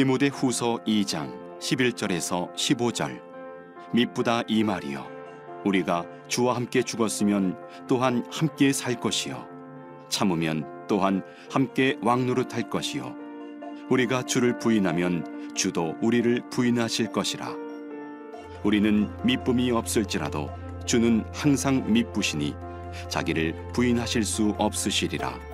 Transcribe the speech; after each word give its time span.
디모데 0.00 0.28
후서 0.28 0.78
2장 0.86 1.58
11절에서 1.58 2.54
15절. 2.54 3.20
미쁘다 3.92 4.44
이 4.48 4.64
말이여. 4.64 5.06
우리가 5.66 6.06
주와 6.26 6.56
함께 6.56 6.82
죽었으면 6.82 7.58
또한 7.86 8.24
함께 8.32 8.72
살 8.72 8.98
것이요. 8.98 9.46
참으면 10.08 10.64
또한 10.88 11.22
함께 11.52 11.98
왕노릇할 12.00 12.70
것이요. 12.70 13.14
우리가 13.90 14.22
주를 14.22 14.58
부인하면 14.58 15.52
주도 15.54 15.94
우리를 16.00 16.48
부인하실 16.48 17.12
것이라. 17.12 17.54
우리는 18.64 19.10
미쁨이 19.22 19.70
없을지라도 19.70 20.48
주는 20.86 21.26
항상 21.34 21.92
미쁘시니 21.92 22.54
자기를 23.10 23.72
부인하실 23.74 24.24
수 24.24 24.54
없으시리라 24.56 25.49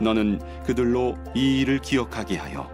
너는 0.00 0.40
그들로 0.64 1.16
이 1.34 1.60
일을 1.60 1.78
기억하게 1.78 2.36
하여 2.36 2.68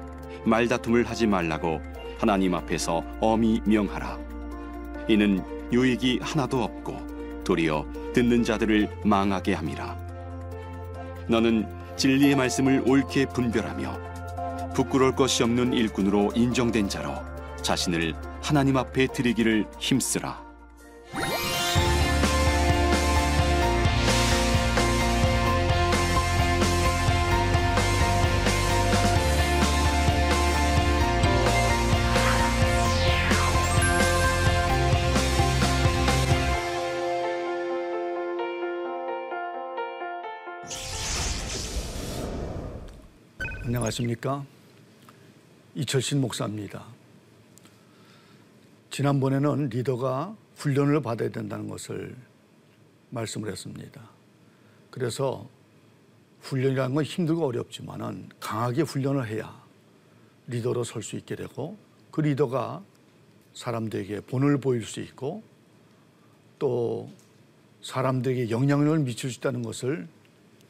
말다툼을 0.44 1.08
하지 1.08 1.26
말라고 1.26 1.80
하나님 2.18 2.54
앞에서 2.54 3.02
엄히 3.20 3.60
명하라. 3.64 4.18
이는 5.08 5.42
유익이 5.72 6.20
하나도 6.22 6.62
없고 6.62 7.42
도리어 7.44 7.86
듣는 8.14 8.44
자들을 8.44 8.88
망하게 9.04 9.54
함이라. 9.54 9.96
너는 11.28 11.66
진리의 11.96 12.34
말씀을 12.36 12.82
옳게 12.86 13.26
분별하며 13.26 14.72
부끄러울 14.74 15.14
것이 15.14 15.42
없는 15.42 15.72
일꾼으로 15.72 16.32
인정된 16.34 16.88
자로 16.88 17.14
자신을 17.62 18.14
하나님 18.42 18.76
앞에 18.76 19.08
드리기를 19.08 19.66
힘쓰라. 19.78 20.49
안녕하십니까? 43.62 44.44
이철신 45.74 46.20
목사입니다. 46.20 46.84
지난번에는 48.90 49.68
리더가 49.68 50.34
훈련을 50.56 51.02
받아야 51.02 51.28
된다는 51.28 51.68
것을 51.68 52.16
말씀을 53.10 53.50
했습니다. 53.50 54.00
그래서 54.90 55.46
훈련이라는 56.40 56.94
건 56.94 57.04
힘들고 57.04 57.46
어렵지만은 57.46 58.30
강하게 58.40 58.82
훈련을 58.82 59.28
해야 59.28 59.62
리더로 60.46 60.82
설 60.82 61.02
수 61.02 61.16
있게 61.16 61.36
되고 61.36 61.76
그 62.10 62.22
리더가 62.22 62.82
사람들에게 63.54 64.20
본을 64.22 64.58
보일 64.58 64.84
수 64.84 65.00
있고 65.00 65.42
또 66.58 67.10
사람들에게 67.82 68.50
영향력을 68.50 69.00
미칠 69.00 69.30
수 69.30 69.38
있다는 69.38 69.62
것을 69.62 70.08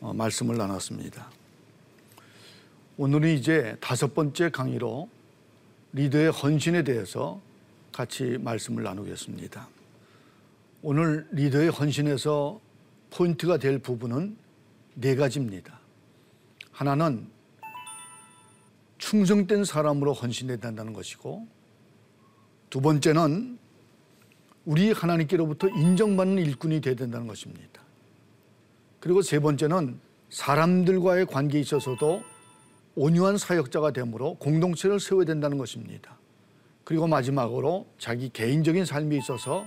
어, 0.00 0.12
말씀을 0.12 0.56
나눴습니다. 0.56 1.30
오늘은 3.02 3.30
이제 3.30 3.78
다섯 3.80 4.14
번째 4.14 4.50
강의로 4.50 5.08
리더의 5.94 6.32
헌신에 6.32 6.84
대해서 6.84 7.40
같이 7.92 8.36
말씀을 8.38 8.82
나누겠습니다. 8.82 9.66
오늘 10.82 11.26
리더의 11.30 11.70
헌신에서 11.70 12.60
포인트가 13.08 13.56
될 13.56 13.78
부분은 13.78 14.36
네 14.96 15.14
가지입니다. 15.14 15.80
하나는 16.72 17.26
충성된 18.98 19.64
사람으로 19.64 20.12
헌신해야 20.12 20.58
된다는 20.58 20.92
것이고 20.92 21.48
두 22.68 22.82
번째는 22.82 23.58
우리 24.66 24.92
하나님께로부터 24.92 25.70
인정받는 25.70 26.44
일꾼이 26.44 26.82
되어야 26.82 26.96
된다는 26.96 27.26
것입니다. 27.26 27.80
그리고 29.00 29.22
세 29.22 29.40
번째는 29.40 29.98
사람들과의 30.28 31.24
관계에 31.24 31.62
있어서도 31.62 32.39
온유한 32.94 33.38
사역자가 33.38 33.92
되므로 33.92 34.34
공동체를 34.34 35.00
세워야 35.00 35.24
된다는 35.24 35.58
것입니다. 35.58 36.18
그리고 36.84 37.06
마지막으로 37.06 37.86
자기 37.98 38.30
개인적인 38.30 38.84
삶에 38.84 39.16
있어서 39.18 39.66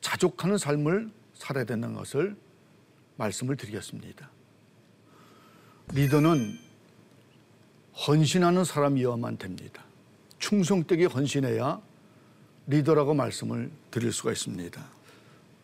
자족하는 0.00 0.58
삶을 0.58 1.10
살아야 1.34 1.64
된다는 1.64 1.94
것을 1.94 2.36
말씀을 3.16 3.56
드리겠습니다. 3.56 4.28
리더는 5.92 6.58
헌신하는 8.06 8.64
사람이어야만 8.64 9.38
됩니다. 9.38 9.84
충성되게 10.38 11.04
헌신해야 11.04 11.80
리더라고 12.66 13.14
말씀을 13.14 13.70
드릴 13.90 14.12
수가 14.12 14.32
있습니다. 14.32 14.82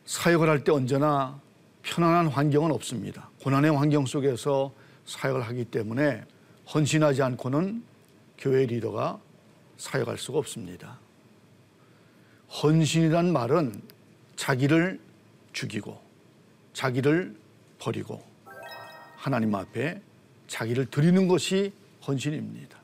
사역을 0.05 0.49
할 0.49 0.65
때 0.65 0.73
언제나 0.73 1.41
편안한 1.83 2.29
환경은 2.29 2.71
없습니다. 2.73 3.31
고난의 3.43 3.73
환경 3.73 4.07
속에서 4.07 4.73
사역을 5.07 5.43
하기 5.43 5.65
때문에 5.67 6.25
헌신하지 6.75 7.23
않고는 7.23 7.83
교회 8.37 8.67
리더가 8.67 9.19
사역할 9.79 10.19
수가 10.19 10.39
없습니다. 10.39 10.99
헌신이란 12.63 13.33
말은 13.33 13.81
자기를 14.37 15.01
죽이고 15.53 15.99
자기를 16.75 17.35
버리고 17.79 18.23
하나님 19.17 19.55
앞에 19.55 20.01
자기를 20.47 20.87
드리는 20.87 21.27
것이 21.27 21.73
헌신입니다. 22.07 22.79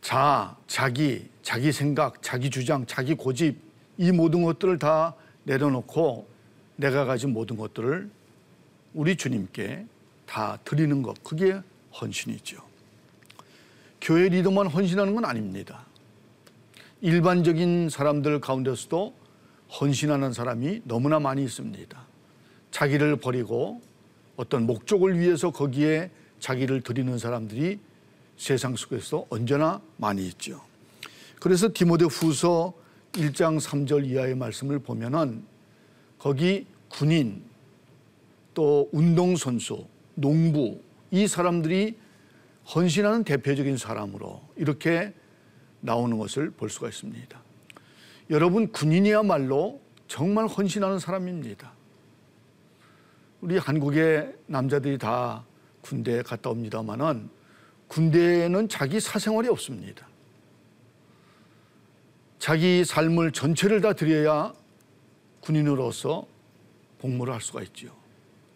자, 0.00 0.56
자기, 0.66 1.28
자기 1.42 1.72
생각, 1.72 2.22
자기 2.22 2.50
주장, 2.50 2.84
자기 2.86 3.14
고집 3.14 3.58
이 3.98 4.10
모든 4.10 4.42
것들을 4.42 4.78
다 4.78 5.14
내려놓고 5.44 6.28
내가 6.76 7.04
가진 7.04 7.32
모든 7.32 7.56
것들을 7.56 8.10
우리 8.94 9.16
주님께 9.16 9.86
다 10.26 10.58
드리는 10.64 11.02
것 11.02 11.22
그게 11.22 11.60
헌신이죠. 12.00 12.71
교회 14.02 14.28
리더만 14.28 14.66
헌신하는 14.66 15.14
건 15.14 15.24
아닙니다. 15.24 15.86
일반적인 17.00 17.88
사람들 17.88 18.40
가운데서도 18.40 19.14
헌신하는 19.80 20.32
사람이 20.32 20.82
너무나 20.84 21.20
많이 21.20 21.44
있습니다. 21.44 22.04
자기를 22.72 23.16
버리고 23.16 23.80
어떤 24.34 24.66
목적을 24.66 25.20
위해서 25.20 25.52
거기에 25.52 26.10
자기를 26.40 26.80
드리는 26.80 27.16
사람들이 27.16 27.78
세상 28.36 28.74
속에서 28.74 29.24
언제나 29.30 29.80
많이 29.98 30.26
있죠. 30.28 30.60
그래서 31.40 31.68
디모데 31.72 32.06
후서 32.06 32.74
1장 33.12 33.60
3절 33.60 34.08
이하의 34.10 34.34
말씀을 34.34 34.80
보면은 34.80 35.44
거기 36.18 36.66
군인 36.88 37.42
또 38.52 38.88
운동선수, 38.90 39.86
농부 40.16 40.80
이 41.12 41.28
사람들이 41.28 42.01
헌신하는 42.66 43.24
대표적인 43.24 43.76
사람으로 43.76 44.40
이렇게 44.56 45.12
나오는 45.80 46.16
것을 46.18 46.50
볼 46.50 46.70
수가 46.70 46.88
있습니다. 46.88 47.42
여러분 48.30 48.70
군인이야말로 48.70 49.80
정말 50.06 50.46
헌신하는 50.46 50.98
사람입니다. 50.98 51.72
우리 53.40 53.58
한국의 53.58 54.34
남자들이 54.46 54.98
다 54.98 55.44
군대에 55.80 56.22
갔다 56.22 56.50
옵니다만은 56.50 57.28
군대에는 57.88 58.68
자기 58.68 59.00
사생활이 59.00 59.48
없습니다. 59.48 60.06
자기 62.38 62.84
삶을 62.84 63.32
전체를 63.32 63.80
다 63.80 63.92
드려야 63.92 64.52
군인으로서 65.40 66.26
복무를 66.98 67.34
할 67.34 67.40
수가 67.40 67.62
있죠. 67.62 67.94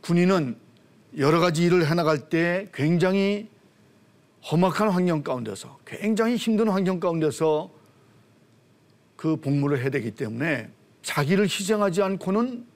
군인은 0.01 0.57
여러 1.19 1.41
가지 1.41 1.65
일을 1.65 1.87
해나갈 1.91 2.29
때 2.29 2.69
굉장히 2.73 3.49
험악한 4.45 4.91
환경 4.91 5.23
가운데서 5.23 5.79
굉장히 5.85 6.37
힘든 6.37 6.69
환경 6.69 7.01
가운데서 7.01 7.71
그 9.17 9.37
복무를 9.37 9.81
해야 9.81 9.91
되기 9.91 10.11
때문에 10.11 10.71
자기를 11.03 11.45
희생하지 11.45 12.03
않고는 12.03 12.67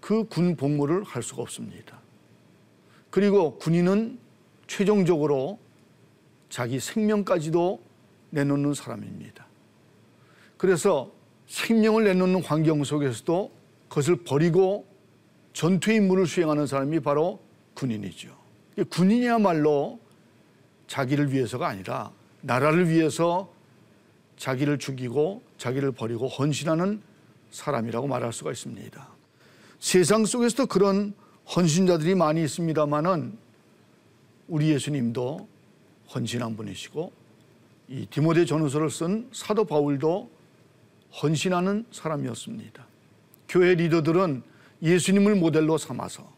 그 0.00 0.24
군 0.24 0.54
복무를 0.54 1.02
할 1.02 1.22
수가 1.22 1.42
없습니다. 1.42 1.98
그리고 3.10 3.56
군인은 3.58 4.18
최종적으로 4.66 5.58
자기 6.50 6.78
생명까지도 6.78 7.80
내놓는 8.30 8.74
사람입니다. 8.74 9.46
그래서 10.58 11.10
생명을 11.46 12.04
내놓는 12.04 12.42
환경 12.42 12.84
속에서도 12.84 13.50
그것을 13.88 14.16
버리고 14.24 14.86
전투의 15.52 15.96
임무를 15.98 16.26
수행하는 16.26 16.66
사람이 16.66 17.00
바로 17.00 17.40
군인이죠. 17.74 18.36
군인이야말로 18.90 20.00
자기를 20.86 21.32
위해서가 21.32 21.68
아니라 21.68 22.12
나라를 22.40 22.88
위해서 22.88 23.52
자기를 24.36 24.78
죽이고 24.78 25.42
자기를 25.58 25.92
버리고 25.92 26.28
헌신하는 26.28 27.02
사람이라고 27.50 28.06
말할 28.06 28.32
수가 28.32 28.50
있습니다. 28.50 29.08
세상 29.78 30.24
속에서도 30.24 30.66
그런 30.66 31.14
헌신자들이 31.54 32.14
많이 32.14 32.42
있습니다만은 32.42 33.38
우리 34.48 34.70
예수님도 34.70 35.48
헌신한 36.14 36.56
분이시고 36.56 37.12
이 37.88 38.06
디모데 38.06 38.44
전후서를 38.44 38.90
쓴 38.90 39.28
사도 39.32 39.64
바울도 39.64 40.30
헌신하는 41.22 41.86
사람이었습니다. 41.90 42.86
교회 43.48 43.74
리더들은 43.74 44.42
예수님을 44.82 45.36
모델로 45.36 45.78
삼아서 45.78 46.28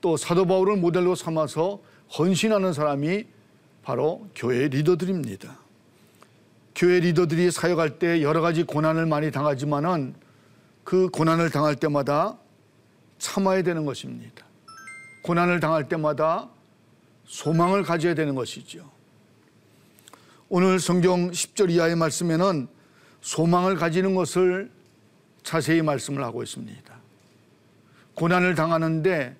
또 0.00 0.16
사도 0.16 0.46
바울을 0.46 0.76
모델로 0.76 1.14
삼아서 1.14 1.80
헌신하는 2.18 2.72
사람이 2.72 3.24
바로 3.84 4.26
교회 4.34 4.66
리더들입니다. 4.68 5.58
교회 6.74 7.00
리더들이 7.00 7.50
사역할 7.50 7.98
때 7.98 8.22
여러 8.22 8.40
가지 8.40 8.64
고난을 8.64 9.06
많이 9.06 9.30
당하지만은 9.30 10.14
그 10.82 11.08
고난을 11.10 11.50
당할 11.50 11.76
때마다 11.76 12.36
참아야 13.18 13.62
되는 13.62 13.84
것입니다. 13.84 14.44
고난을 15.22 15.60
당할 15.60 15.88
때마다 15.88 16.48
소망을 17.26 17.82
가져야 17.82 18.14
되는 18.14 18.34
것이죠. 18.34 18.90
오늘 20.48 20.80
성경 20.80 21.30
10절 21.30 21.70
이하의 21.70 21.96
말씀에는 21.96 22.68
소망을 23.20 23.76
가지는 23.76 24.14
것을 24.14 24.70
자세히 25.42 25.82
말씀을 25.82 26.22
하고 26.24 26.42
있습니다. 26.42 26.94
고난을 28.14 28.54
당하는데 28.54 29.36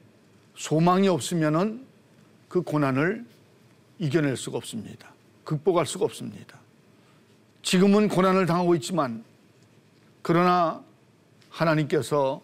소망이 0.54 1.08
없으면은 1.08 1.84
그 2.48 2.62
고난을 2.62 3.24
이겨낼 3.98 4.36
수가 4.36 4.58
없습니다. 4.58 5.12
극복할 5.44 5.86
수가 5.86 6.04
없습니다. 6.04 6.58
지금은 7.62 8.08
고난을 8.08 8.46
당하고 8.46 8.74
있지만 8.76 9.24
그러나 10.22 10.82
하나님께서 11.50 12.42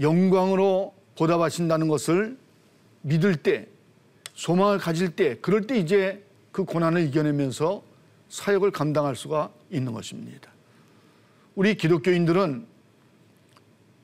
영광으로 0.00 0.94
보답하신다는 1.16 1.88
것을 1.88 2.38
믿을 3.02 3.36
때 3.36 3.66
소망을 4.34 4.78
가질 4.78 5.16
때 5.16 5.36
그럴 5.40 5.66
때 5.66 5.78
이제 5.78 6.24
그 6.52 6.64
고난을 6.64 7.02
이겨내면서 7.08 7.82
사역을 8.28 8.70
감당할 8.70 9.16
수가 9.16 9.50
있는 9.70 9.92
것입니다. 9.92 10.50
우리 11.54 11.74
기독교인들은 11.74 12.66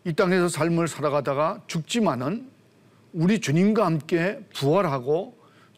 이 0.04 0.12
땅에서 0.12 0.48
삶을 0.48 0.88
살아가다가 0.88 1.62
죽지만은 1.66 2.48
우리 3.12 3.40
주님과 3.40 3.86
함께 3.86 4.44
부활하고 4.54 5.35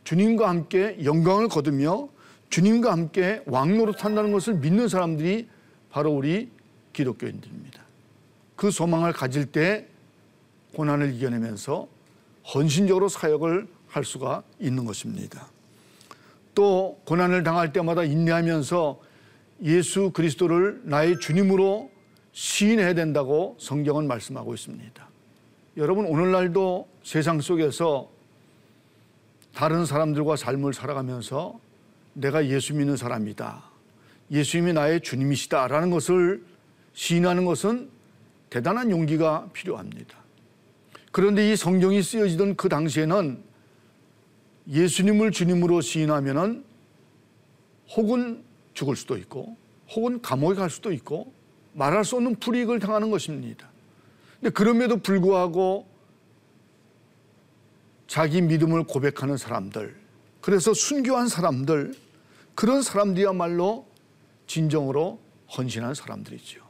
주님과 0.08 0.48
함께 0.48 0.96
영광을 1.04 1.48
거두며 1.48 2.08
주님과 2.48 2.90
함께 2.90 3.42
왕노릇 3.44 4.06
한다는 4.06 4.32
것을 4.32 4.54
믿는 4.54 4.88
사람들이 4.88 5.46
바로 5.90 6.12
우리 6.12 6.48
기독교인들입니다. 6.94 7.82
그 8.56 8.70
소망을 8.70 9.12
가질 9.12 9.44
때 9.44 9.86
고난을 10.74 11.12
이겨내면서 11.12 11.88
헌신적으로 12.54 13.10
사역을 13.10 13.68
할 13.86 14.02
수가 14.02 14.44
있는 14.58 14.86
것입니다. 14.86 15.46
또 16.54 16.98
고난을 17.04 17.42
당할 17.42 17.74
때마다 17.74 18.02
인내하면서 18.02 18.98
예수 19.64 20.10
그리스도를 20.12 20.80
나의 20.84 21.20
주님으로 21.20 21.90
시인해야 22.32 22.94
된다고 22.94 23.58
성경은 23.60 24.08
말씀하고 24.08 24.54
있습니다. 24.54 25.06
여러분 25.76 26.06
오늘날도 26.06 26.88
세상 27.02 27.42
속에서 27.42 28.16
다른 29.58 29.86
사람들과 29.86 30.36
삶을 30.36 30.72
살아가면서 30.72 31.58
내가 32.12 32.46
예수 32.46 32.74
믿는 32.74 32.96
사람이다. 32.96 33.64
예수님이 34.30 34.72
나의 34.72 35.00
주님이시다라는 35.00 35.90
것을 35.90 36.44
시인하는 36.92 37.44
것은 37.44 37.90
대단한 38.50 38.92
용기가 38.92 39.48
필요합니다. 39.52 40.16
그런데 41.10 41.50
이 41.50 41.56
성경이 41.56 42.04
쓰여지던 42.04 42.54
그 42.54 42.68
당시에는 42.68 43.42
예수님을 44.68 45.32
주님으로 45.32 45.80
시인하면은 45.80 46.64
혹은 47.96 48.44
죽을 48.74 48.94
수도 48.94 49.16
있고 49.16 49.56
혹은 49.90 50.22
감옥에 50.22 50.54
갈 50.54 50.70
수도 50.70 50.92
있고 50.92 51.32
말할 51.72 52.04
수 52.04 52.14
없는 52.14 52.36
불이익을 52.36 52.78
당하는 52.78 53.10
것입니다. 53.10 53.68
근데 54.38 54.50
그럼에도 54.50 54.98
불구하고 54.98 55.97
자기 58.08 58.40
믿음을 58.40 58.84
고백하는 58.84 59.36
사람들, 59.36 59.94
그래서 60.40 60.74
순교한 60.74 61.28
사람들, 61.28 61.94
그런 62.54 62.82
사람들이야말로 62.82 63.86
진정으로 64.46 65.20
헌신한 65.56 65.94
사람들이죠. 65.94 66.60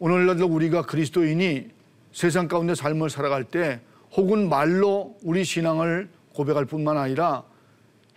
오늘날도 0.00 0.46
우리가 0.46 0.82
그리스도인이 0.82 1.70
세상 2.12 2.48
가운데 2.48 2.74
삶을 2.74 3.08
살아갈 3.08 3.44
때 3.44 3.80
혹은 4.14 4.48
말로 4.48 5.16
우리 5.22 5.44
신앙을 5.44 6.10
고백할 6.34 6.66
뿐만 6.66 6.98
아니라 6.98 7.44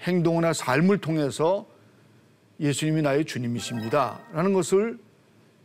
행동이나 0.01 0.53
삶을 0.53 0.97
통해서 0.97 1.67
예수님이 2.59 3.03
나의 3.03 3.25
주님이십니다. 3.25 4.19
라는 4.33 4.53
것을 4.53 4.97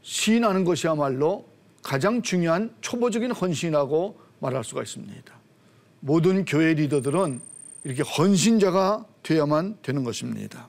시인하는 0.02 0.64
것이야말로 0.64 1.48
가장 1.82 2.20
중요한 2.20 2.74
초보적인 2.82 3.30
헌신이라고 3.30 4.20
말할 4.40 4.62
수가 4.62 4.82
있습니다. 4.82 5.39
모든 6.00 6.44
교회 6.44 6.74
리더들은 6.74 7.40
이렇게 7.84 8.02
헌신자가 8.02 9.06
되어야만 9.22 9.78
되는 9.82 10.04
것입니다. 10.04 10.68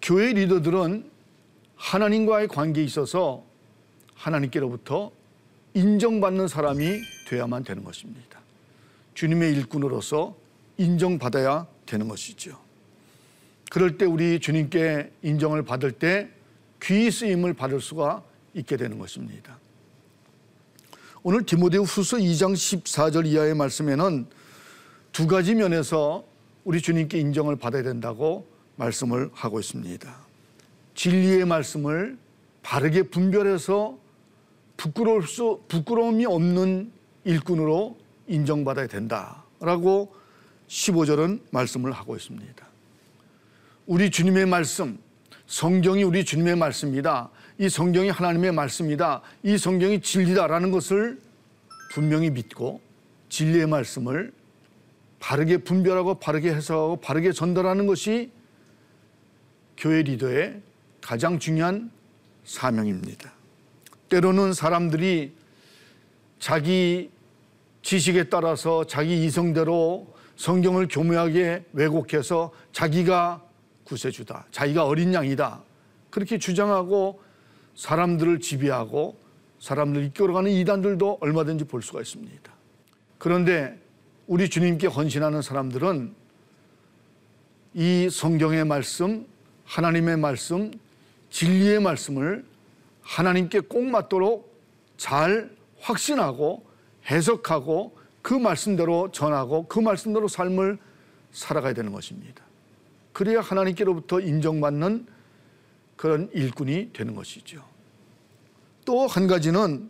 교회 0.00 0.32
리더들은 0.32 1.10
하나님과의 1.76 2.48
관계에 2.48 2.84
있어서 2.84 3.44
하나님께로부터 4.14 5.10
인정받는 5.74 6.48
사람이 6.48 7.00
되어야만 7.28 7.64
되는 7.64 7.84
것입니다. 7.84 8.40
주님의 9.14 9.54
일꾼으로서 9.54 10.36
인정받아야 10.78 11.66
되는 11.86 12.08
것이죠. 12.08 12.58
그럴 13.70 13.98
때 13.98 14.04
우리 14.04 14.40
주님께 14.40 15.10
인정을 15.22 15.64
받을 15.64 15.92
때 15.92 16.28
귀히 16.82 17.10
쓰임을 17.10 17.54
받을 17.54 17.80
수가 17.80 18.22
있게 18.54 18.76
되는 18.76 18.98
것입니다. 18.98 19.58
오늘 21.26 21.46
디모데후 21.46 21.84
후서 21.84 22.18
2장 22.18 22.52
14절 22.52 23.24
이하의 23.24 23.54
말씀에는 23.54 24.26
두 25.10 25.26
가지 25.26 25.54
면에서 25.54 26.22
우리 26.64 26.82
주님께 26.82 27.18
인정을 27.18 27.56
받아야 27.56 27.82
된다고 27.82 28.46
말씀을 28.76 29.30
하고 29.32 29.58
있습니다. 29.58 30.14
진리의 30.94 31.46
말씀을 31.46 32.18
바르게 32.62 33.04
분별해서 33.04 33.96
부끄러울 34.76 35.26
수, 35.26 35.62
부끄러움이 35.68 36.26
없는 36.26 36.92
일꾼으로 37.24 37.96
인정받아야 38.28 38.86
된다라고 38.86 40.14
15절은 40.68 41.40
말씀을 41.52 41.92
하고 41.92 42.16
있습니다. 42.16 42.66
우리 43.86 44.10
주님의 44.10 44.44
말씀, 44.44 44.98
성경이 45.46 46.02
우리 46.02 46.22
주님의 46.22 46.56
말씀이다. 46.56 47.30
이 47.58 47.68
성경이 47.68 48.10
하나님의 48.10 48.52
말씀이다. 48.52 49.22
이 49.42 49.56
성경이 49.56 50.00
진리다라는 50.00 50.70
것을 50.70 51.20
분명히 51.92 52.30
믿고 52.30 52.80
진리의 53.28 53.66
말씀을 53.66 54.32
바르게 55.20 55.58
분별하고 55.58 56.14
바르게 56.14 56.52
해석하고 56.52 56.96
바르게 56.96 57.32
전달하는 57.32 57.86
것이 57.86 58.30
교회 59.76 60.02
리더의 60.02 60.60
가장 61.00 61.38
중요한 61.38 61.90
사명입니다. 62.44 63.32
때로는 64.08 64.52
사람들이 64.52 65.32
자기 66.38 67.10
지식에 67.82 68.24
따라서 68.24 68.84
자기 68.84 69.24
이성대로 69.24 70.12
성경을 70.36 70.88
교묘하게 70.88 71.64
왜곡해서 71.72 72.52
자기가 72.72 73.42
구세주다. 73.84 74.46
자기가 74.50 74.86
어린 74.86 75.14
양이다. 75.14 75.62
그렇게 76.10 76.38
주장하고 76.38 77.22
사람들을 77.74 78.40
지배하고 78.40 79.16
사람들을 79.60 80.06
이끌어가는 80.06 80.50
이단들도 80.50 81.18
얼마든지 81.20 81.64
볼 81.64 81.82
수가 81.82 82.00
있습니다. 82.00 82.52
그런데 83.18 83.78
우리 84.26 84.48
주님께 84.48 84.86
헌신하는 84.86 85.42
사람들은 85.42 86.14
이 87.74 88.08
성경의 88.10 88.64
말씀, 88.64 89.26
하나님의 89.64 90.16
말씀, 90.18 90.70
진리의 91.30 91.80
말씀을 91.80 92.44
하나님께 93.02 93.60
꼭 93.60 93.84
맞도록 93.84 94.54
잘 94.96 95.50
확신하고 95.80 96.64
해석하고 97.10 97.96
그 98.22 98.32
말씀대로 98.34 99.10
전하고 99.10 99.66
그 99.66 99.78
말씀대로 99.78 100.28
삶을 100.28 100.78
살아가야 101.32 101.74
되는 101.74 101.92
것입니다. 101.92 102.42
그래야 103.12 103.40
하나님께로부터 103.40 104.20
인정받는 104.20 105.06
그런 106.04 106.28
일꾼이 106.34 106.90
되는 106.92 107.14
것이죠. 107.14 107.64
또 108.84 109.06
한 109.06 109.26
가지는 109.26 109.88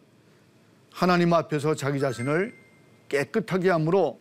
하나님 0.93 1.33
앞에서 1.33 1.75
자기 1.75 1.99
자신을 1.99 2.55
깨끗하게 3.09 3.71
함으로 3.71 4.21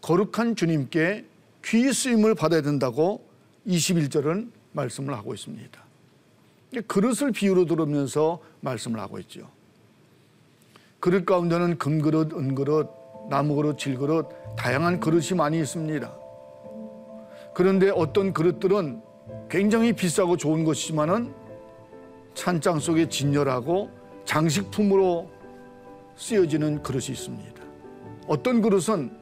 거룩한 0.00 0.56
주님께 0.56 1.26
귀 1.66 1.92
쓰임을 1.92 2.34
받아야 2.34 2.62
된다고 2.62 3.28
21절은 3.66 4.52
말씀을 4.72 5.12
하고 5.12 5.34
있습니다. 5.34 5.84
그릇을 6.86 7.32
비유로 7.32 7.66
들으면서 7.66 8.40
말씀을 8.62 8.98
하고 8.98 9.18
있죠. 9.18 9.50
그릇 10.98 11.26
가운데는 11.26 11.76
금그릇, 11.76 12.32
은그릇, 12.32 12.88
나무그릇, 13.28 13.78
질그릇, 13.78 14.28
다양한 14.56 14.98
그릇이 14.98 15.34
많이 15.36 15.60
있습니다. 15.60 16.10
그런데 17.54 17.90
어떤 17.90 18.32
그릇들은 18.32 19.02
굉장히 19.54 19.92
비싸고 19.92 20.36
좋은 20.36 20.64
것이지만은 20.64 21.32
찬장 22.34 22.80
속에 22.80 23.08
진열하고 23.08 23.88
장식품으로 24.24 25.30
쓰여지는 26.16 26.82
그릇이 26.82 27.04
있습니다. 27.10 27.62
어떤 28.26 28.60
그릇은 28.60 29.12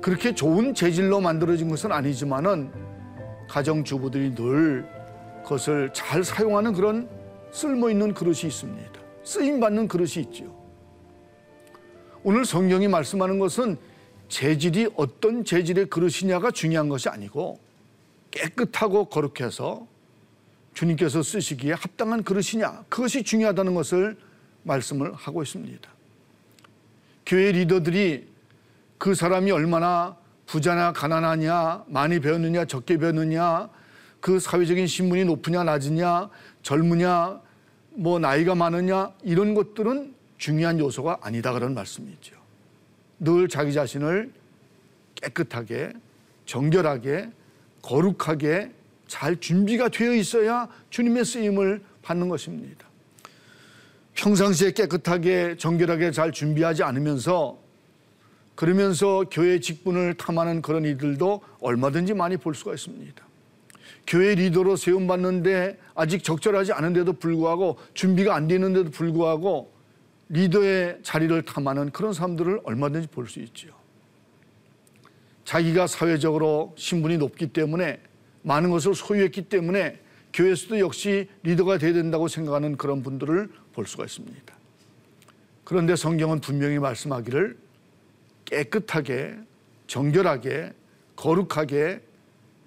그렇게 0.00 0.32
좋은 0.32 0.74
재질로 0.74 1.20
만들어진 1.20 1.68
것은 1.68 1.90
아니지만은 1.90 2.70
가정주부들이 3.48 4.36
늘 4.36 4.86
그것을 5.42 5.90
잘 5.92 6.22
사용하는 6.22 6.72
그런 6.72 7.08
쓸모 7.50 7.90
있는 7.90 8.14
그릇이 8.14 8.42
있습니다. 8.44 8.92
쓰임 9.24 9.58
받는 9.58 9.88
그릇이 9.88 10.18
있지요. 10.18 10.54
오늘 12.22 12.44
성경이 12.44 12.86
말씀하는 12.86 13.40
것은 13.40 13.76
재질이 14.28 14.90
어떤 14.94 15.44
재질의 15.44 15.86
그릇이냐가 15.86 16.52
중요한 16.52 16.88
것이 16.88 17.08
아니고 17.08 17.71
깨끗하고 18.32 19.04
거룩해서 19.04 19.86
주님께서 20.74 21.22
쓰시기에 21.22 21.74
합당한 21.74 22.24
그릇이냐 22.24 22.84
그것이 22.88 23.22
중요하다는 23.22 23.74
것을 23.74 24.16
말씀을 24.64 25.12
하고 25.12 25.42
있습니다. 25.42 25.88
교회 27.24 27.52
리더들이 27.52 28.26
그 28.98 29.14
사람이 29.14 29.50
얼마나 29.50 30.16
부자나 30.46 30.92
가난하냐 30.92 31.84
많이 31.86 32.20
배웠느냐 32.20 32.64
적게 32.64 32.98
배웠느냐 32.98 33.68
그 34.20 34.38
사회적인 34.38 34.86
신분이 34.86 35.24
높으냐 35.24 35.64
낮으냐 35.64 36.30
젊으냐 36.62 37.40
뭐 37.90 38.18
나이가 38.18 38.54
많으냐 38.54 39.12
이런 39.22 39.54
것들은 39.54 40.14
중요한 40.38 40.78
요소가 40.78 41.18
아니다 41.20 41.52
그런 41.52 41.74
말씀이죠. 41.74 42.36
늘 43.18 43.48
자기 43.48 43.72
자신을 43.72 44.32
깨끗하게 45.14 45.92
정결하게 46.46 47.30
거룩하게 47.82 48.72
잘 49.06 49.38
준비가 49.38 49.88
되어 49.88 50.14
있어야 50.14 50.68
주님의 50.90 51.24
쓰임을 51.24 51.82
받는 52.02 52.28
것입니다. 52.28 52.86
평상시에 54.14 54.72
깨끗하게 54.72 55.56
정결하게 55.56 56.12
잘 56.12 56.32
준비하지 56.32 56.82
않으면서 56.82 57.58
그러면서 58.54 59.24
교회 59.30 59.58
직분을 59.60 60.14
탐하는 60.14 60.62
그런 60.62 60.84
이들도 60.84 61.42
얼마든지 61.60 62.14
많이 62.14 62.36
볼 62.36 62.54
수가 62.54 62.74
있습니다. 62.74 63.22
교회 64.06 64.34
리더로 64.34 64.76
세움받는데 64.76 65.78
아직 65.94 66.22
적절하지 66.24 66.72
않은데도 66.72 67.14
불구하고 67.14 67.78
준비가 67.94 68.34
안 68.34 68.48
되는데도 68.48 68.90
불구하고 68.90 69.72
리더의 70.28 70.98
자리를 71.02 71.42
탐하는 71.42 71.90
그런 71.90 72.12
사람들을 72.12 72.60
얼마든지 72.64 73.08
볼 73.08 73.26
수 73.28 73.40
있지요. 73.40 73.81
자기가 75.44 75.86
사회적으로 75.86 76.74
신분이 76.76 77.18
높기 77.18 77.48
때문에 77.48 78.00
많은 78.42 78.70
것을 78.70 78.94
소유했기 78.94 79.42
때문에 79.42 79.98
교회에서도 80.32 80.78
역시 80.78 81.28
리더가 81.42 81.78
돼야 81.78 81.92
된다고 81.92 82.28
생각하는 82.28 82.76
그런 82.76 83.02
분들을 83.02 83.50
볼 83.72 83.86
수가 83.86 84.04
있습니다. 84.04 84.54
그런데 85.64 85.96
성경은 85.96 86.40
분명히 86.40 86.78
말씀하기를 86.78 87.56
깨끗하게 88.44 89.36
정결하게 89.86 90.72
거룩하게 91.16 92.00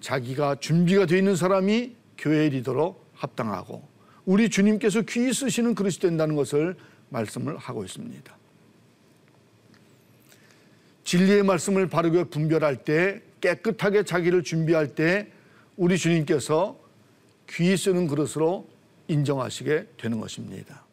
자기가 0.00 0.56
준비가 0.56 1.06
되어 1.06 1.18
있는 1.18 1.36
사람이 1.36 1.94
교회 2.18 2.48
리더로 2.48 3.00
합당하고 3.14 3.86
우리 4.24 4.48
주님께서 4.48 5.02
귀히 5.02 5.32
쓰시는 5.32 5.74
그릇이 5.74 5.94
된다는 5.94 6.36
것을 6.36 6.76
말씀을 7.08 7.56
하고 7.56 7.84
있습니다. 7.84 8.36
진리의 11.06 11.44
말씀을 11.44 11.86
바르게 11.88 12.24
분별할 12.24 12.82
때 12.82 13.22
깨끗하게 13.40 14.02
자기를 14.02 14.42
준비할 14.42 14.96
때 14.96 15.28
우리 15.76 15.96
주님께서 15.96 16.76
귀히 17.48 17.76
쓰는 17.76 18.08
그릇으로 18.08 18.68
인정하시게 19.06 19.86
되는 19.96 20.20
것입니다. 20.20 20.84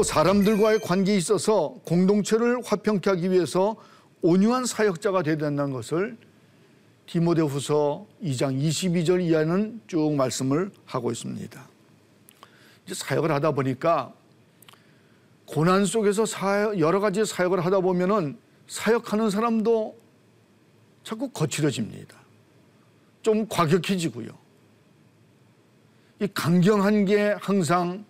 또 0.00 0.04
사람들과의 0.04 0.80
관계에 0.80 1.14
있어서 1.16 1.74
공동체를 1.84 2.62
화평케 2.64 3.10
하기 3.10 3.30
위해서 3.32 3.76
온유한 4.22 4.64
사역자가 4.64 5.22
되야 5.22 5.36
된다는 5.36 5.74
것을 5.74 6.16
디모데후서 7.04 8.06
2장 8.22 8.58
22절 8.58 9.20
이하는 9.20 9.78
쭉 9.86 10.14
말씀을 10.14 10.70
하고 10.86 11.12
있습니다. 11.12 11.68
이제 12.86 12.94
사역을 12.94 13.30
하다 13.30 13.50
보니까 13.50 14.14
고난 15.44 15.84
속에서 15.84 16.24
사역, 16.24 16.80
여러 16.80 16.98
가지 16.98 17.22
사역을 17.22 17.62
하다 17.62 17.80
보면은 17.80 18.38
사역하는 18.68 19.28
사람도 19.28 19.98
자꾸 21.04 21.28
거칠어집니다. 21.28 22.16
좀 23.20 23.46
과격해지고요. 23.46 24.30
이 26.20 26.28
강경한 26.32 27.04
게 27.04 27.36
항상 27.38 28.06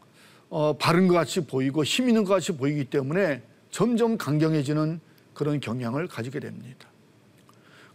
어, 0.51 0.77
바른 0.77 1.09
것 1.09 1.15
같이 1.15 1.41
보이고 1.47 1.83
힘 1.85 2.09
있는 2.09 2.25
것 2.25 2.35
같이 2.35 2.53
보이기 2.53 2.85
때문에 2.85 3.43
점점 3.71 4.19
강경해지는 4.19 5.01
그런 5.33 5.61
경향을 5.61 6.09
가지게 6.09 6.41
됩니다. 6.41 6.89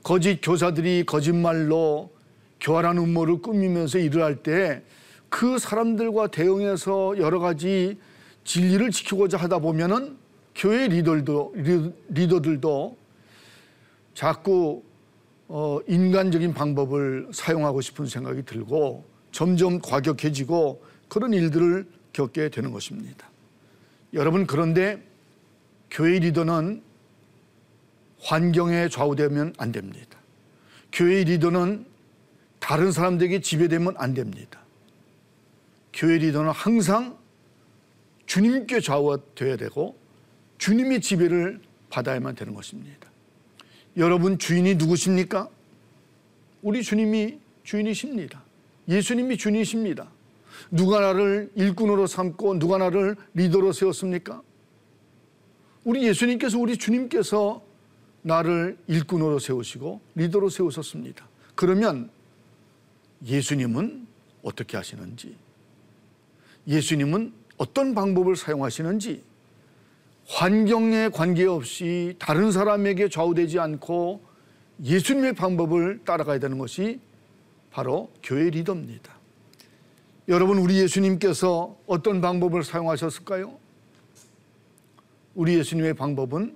거짓 0.01 0.39
교사들이 0.41 1.03
거짓말로 1.05 2.11
교활한 2.59 2.97
음모를 2.97 3.41
꾸미면서 3.41 3.99
일을 3.99 4.23
할 4.23 4.41
때 4.41 4.81
그 5.29 5.59
사람들과 5.59 6.27
대응해서 6.27 7.17
여러 7.17 7.39
가지 7.39 7.97
진리를 8.45 8.89
지키고자 8.91 9.37
하다 9.37 9.59
보면은 9.59 10.15
교회 10.55 10.87
리더들도 10.87 11.55
리더들도 12.07 12.97
자꾸 14.13 14.81
어, 15.49 15.79
인간적인 15.89 16.53
방법을 16.53 17.27
사용하고 17.33 17.81
싶은 17.81 18.05
생각이 18.05 18.43
들고 18.43 19.03
점점 19.33 19.81
과격해지고 19.81 20.81
그런 21.09 21.33
일들을 21.33 21.85
겪게 22.15 22.49
되는 22.49 22.71
것입니다. 22.71 23.29
여러분 24.13 24.47
그런데 24.47 25.03
교회 25.91 26.17
리더는 26.19 26.81
환경에 28.21 28.87
좌우되면 28.87 29.55
안 29.57 29.71
됩니다. 29.73 30.17
교회 30.93 31.25
리더는 31.25 31.85
다른 32.59 32.91
사람들에게 32.93 33.41
지배되면 33.41 33.95
안 33.97 34.13
됩니다. 34.13 34.61
교회 35.93 36.17
리더는 36.17 36.51
항상 36.51 37.17
주님께 38.25 38.79
좌우되어야 38.79 39.57
되고 39.57 39.97
주님의 40.57 41.01
지배를 41.01 41.59
받아야만 41.89 42.35
되는 42.35 42.53
것입니다. 42.53 43.09
여러분 43.97 44.39
주인이 44.39 44.75
누구십니까? 44.75 45.49
우리 46.61 46.81
주님이 46.81 47.39
주인이십니다. 47.63 48.41
예수님이 48.87 49.37
주인이십니다. 49.37 50.14
누가 50.71 50.99
나를 50.99 51.51
일꾼으로 51.55 52.07
삼고 52.07 52.59
누가 52.59 52.77
나를 52.77 53.15
리더로 53.33 53.71
세웠습니까? 53.71 54.41
우리 55.83 56.03
예수님께서 56.07 56.57
우리 56.57 56.77
주님께서 56.77 57.61
나를 58.21 58.77
일꾼으로 58.87 59.39
세우시고 59.39 60.01
리더로 60.15 60.49
세우셨습니다. 60.49 61.27
그러면 61.53 62.09
예수님은 63.25 64.07
어떻게 64.43 64.77
하시는지, 64.77 65.35
예수님은 66.67 67.33
어떤 67.57 67.93
방법을 67.93 68.35
사용하시는지, 68.35 69.23
환경에 70.27 71.09
관계없이 71.09 72.15
다른 72.17 72.51
사람에게 72.51 73.09
좌우되지 73.09 73.59
않고 73.59 74.21
예수님의 74.83 75.33
방법을 75.33 76.01
따라가야 76.03 76.39
되는 76.39 76.57
것이 76.57 76.99
바로 77.71 78.11
교회 78.23 78.49
리더입니다. 78.49 79.14
여러분 80.27 80.57
우리 80.57 80.79
예수님께서 80.79 81.77
어떤 81.85 82.19
방법을 82.19 82.63
사용하셨을까요? 82.63 83.59
우리 85.35 85.55
예수님의 85.59 85.93
방법은 85.93 86.55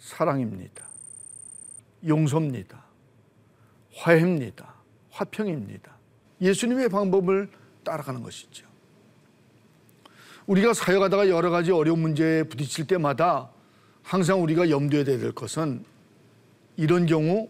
사랑입니다. 0.00 0.84
용서입니다. 2.04 2.84
화해입니다. 3.94 4.74
화평입니다. 5.10 5.96
예수님의 6.40 6.88
방법을 6.88 7.48
따라가는 7.84 8.24
것이죠. 8.24 8.66
우리가 10.46 10.74
사역하다가 10.74 11.28
여러 11.28 11.50
가지 11.50 11.70
어려운 11.70 12.00
문제에 12.00 12.42
부딪힐 12.42 12.88
때마다 12.88 13.48
항상 14.02 14.42
우리가 14.42 14.70
염두에 14.70 15.04
둬야 15.04 15.18
될 15.18 15.30
것은 15.30 15.84
이런 16.76 17.06
경우 17.06 17.48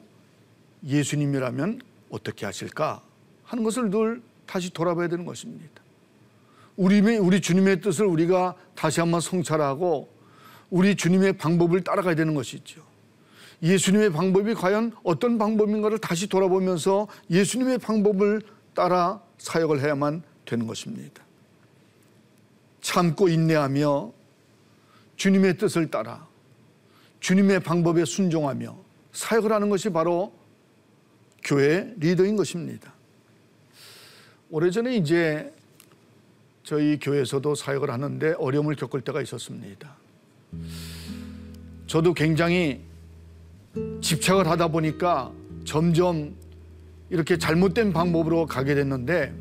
예수님이라면 0.85 1.81
어떻게 2.11 2.45
하실까 2.45 3.03
하는 3.45 3.65
것을 3.65 3.91
늘 3.91 4.23
다시 4.47 4.73
돌아봐야 4.73 5.09
되는 5.09 5.25
것입니다. 5.25 5.83
우리, 6.77 7.01
우리 7.01 7.41
주님의 7.41 7.81
뜻을 7.81 8.07
우리가 8.07 8.55
다시 8.75 9.01
한번 9.01 9.21
성찰하고 9.21 10.09
우리 10.71 10.97
주님의 10.97 11.35
방법을 11.35 11.83
따라가야 11.85 12.15
되는 12.15 12.35
것이죠. 12.35 12.83
예수님의 13.63 14.11
방법이 14.11 14.55
과연 14.55 14.93
어떤 15.03 15.39
방법인가를 15.39 15.99
다시 15.99 16.27
돌아보면서 16.27 17.07
예수님의 17.31 17.79
방법을 17.79 18.43
따라 18.75 19.21
사역을 19.39 19.81
해야만 19.81 20.23
되는 20.45 20.67
것입니다. 20.67 21.23
참고 22.81 23.29
인내하며 23.29 24.13
주님의 25.17 25.59
뜻을 25.59 25.91
따라 25.91 26.27
주님의 27.21 27.61
방법에 27.61 28.05
순종하며 28.05 28.77
사역을 29.13 29.53
하는 29.53 29.71
것이 29.71 29.91
바로 29.91 30.33
교회 31.43 31.95
리더인 31.99 32.37
것입니다. 32.37 32.94
오래전에 34.51 34.97
이제 34.97 35.53
저희 36.63 36.99
교회에서도 36.99 37.55
사역을 37.55 37.91
하는데 37.91 38.35
어려움을 38.39 38.75
겪을 38.77 39.03
때가 39.03 39.21
있었습니다. 39.23 39.97
저도 41.87 42.15
굉장히 42.15 42.81
집착을 44.01 44.49
하다 44.49 44.69
보니까 44.69 45.33
점점 45.65 46.35
이렇게 47.11 47.37
잘못된 47.37 47.93
방법으로 47.93 48.47
가게 48.47 48.75
됐는데 48.75 49.35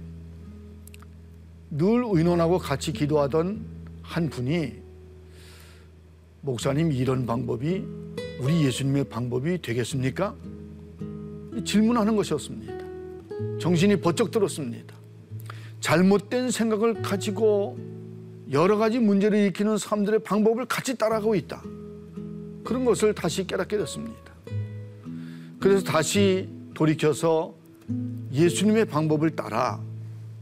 늘 1.71 2.03
의논하고 2.05 2.57
같이 2.57 2.91
기도하던 2.91 3.65
한 4.01 4.29
분이 4.29 4.73
목사님 6.41 6.91
이런 6.91 7.25
방법이 7.25 7.83
우리 8.39 8.65
예수님의 8.65 9.05
방법이 9.05 9.61
되겠습니까? 9.61 10.35
질문하는 11.63 12.15
것이었습니다. 12.15 12.72
정신이 13.59 13.97
번쩍 13.97 14.31
들었습니다. 14.31 14.95
잘못된 15.79 16.51
생각을 16.51 17.01
가지고 17.01 17.77
여러 18.51 18.77
가지 18.77 18.99
문제를 18.99 19.37
일으키는 19.39 19.77
사람들의 19.77 20.23
방법을 20.23 20.65
같이 20.65 20.95
따라가고 20.97 21.35
있다. 21.35 21.61
그런 22.63 22.85
것을 22.85 23.13
다시 23.13 23.45
깨닫게 23.45 23.77
됐습니다. 23.77 24.33
그래서 25.59 25.83
다시 25.83 26.49
돌이켜서 26.73 27.53
예수님의 28.31 28.85
방법을 28.85 29.35
따라 29.35 29.79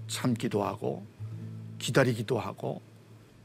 참기도 0.08 0.64
하고 0.64 1.04
기다리기도 1.80 2.38
하고 2.38 2.82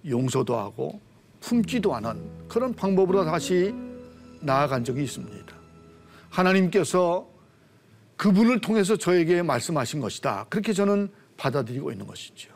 용서도 0.06 0.56
하고 0.56 1.00
품기도 1.40 1.94
하는 1.94 2.20
그런 2.48 2.74
방법으로 2.74 3.24
다시 3.24 3.74
나아간 4.40 4.84
적이 4.84 5.04
있습니다. 5.04 5.54
하나님께서 6.30 7.26
그분을 8.16 8.60
통해서 8.60 8.96
저에게 8.96 9.42
말씀하신 9.42 10.00
것이다. 10.00 10.46
그렇게 10.48 10.72
저는 10.72 11.10
받아들이고 11.36 11.92
있는 11.92 12.06
것이죠. 12.06 12.50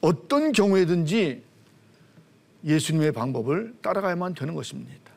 어떤 0.00 0.52
경우에든지 0.52 1.42
예수님의 2.64 3.12
방법을 3.12 3.74
따라가야만 3.82 4.34
되는 4.34 4.54
것입니다. 4.54 5.12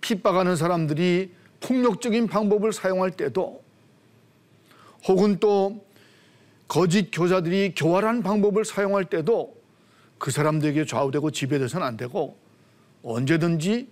핍박하는 0.00 0.56
사람들이 0.56 1.32
폭력적인 1.60 2.26
방법을 2.28 2.72
사용할 2.72 3.10
때도 3.10 3.62
혹은 5.08 5.38
또 5.38 5.84
거짓 6.68 7.10
교사들이 7.10 7.74
교활한 7.74 8.22
방법을 8.22 8.64
사용할 8.64 9.04
때도 9.06 9.56
그 10.18 10.30
사람들에게 10.30 10.84
좌우되고 10.84 11.30
지배돼서는 11.30 11.86
안 11.86 11.96
되고 11.96 12.36
언제든지 13.02 13.88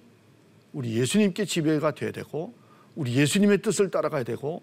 우리 0.73 0.97
예수님께 0.97 1.45
지배가 1.45 1.93
돼야 1.93 2.11
되고 2.11 2.55
우리 2.97 3.15
예수님의 3.15 3.63
뜻을 3.63 3.91
따라가야 3.91 4.25
되고 4.25 4.63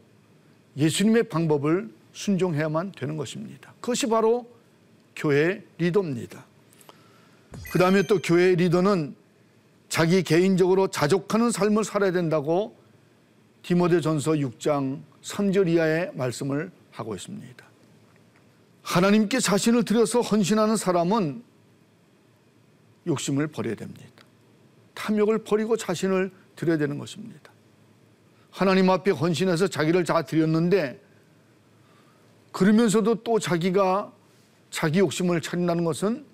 예수님의 0.78 1.24
방법을 1.24 1.90
순종해야만 2.14 2.94
되는 2.94 3.18
것입니다. 3.18 3.74
그것이 3.82 4.08
바로 4.08 4.50
교회 5.16 5.64
리더입니다. 5.78 6.46
그 7.72 7.80
다음에 7.80 8.04
또 8.04 8.20
교회 8.20 8.56
리더는 8.56 9.16
자기 9.90 10.24
개인적으로 10.24 10.88
자족하는 10.88 11.52
삶을 11.52 11.84
살아야 11.84 12.12
된다고 12.12 12.76
디모데전서 13.64 14.32
6장 14.34 15.02
3절 15.22 15.68
이하의 15.68 16.12
말씀을 16.14 16.72
하고 16.92 17.16
있습니다. 17.16 17.66
하나님께 18.82 19.40
자신을 19.40 19.84
들여서 19.84 20.22
헌신하는 20.22 20.76
사람은 20.76 21.44
욕심을 23.08 23.48
버려야 23.48 23.76
됩니다. 23.76 24.02
탐욕을 24.94 25.40
버리고 25.40 25.78
자신을 25.78 26.32
드려야 26.56 26.78
되는 26.78 26.98
것입니다. 26.98 27.51
하나님 28.52 28.90
앞에 28.90 29.12
헌신해서 29.12 29.68
자기를 29.68 30.04
다 30.04 30.22
드렸는데 30.22 31.02
그러면서도 32.52 33.24
또 33.24 33.40
자기가 33.40 34.12
자기 34.70 35.00
욕심을 35.00 35.42
차린다는 35.42 35.84
것은 35.84 36.26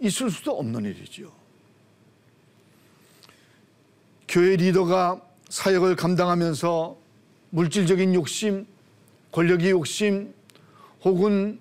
있을 0.00 0.30
수도 0.30 0.58
없는 0.58 0.84
일이죠. 0.84 1.32
교회 4.28 4.56
리더가 4.56 5.20
사역을 5.48 5.96
감당하면서 5.96 6.96
물질적인 7.50 8.14
욕심, 8.14 8.66
권력의 9.30 9.70
욕심, 9.70 10.32
혹은 11.04 11.58